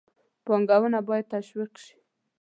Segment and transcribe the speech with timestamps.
[0.45, 1.95] پانګونه باید تشویق شي.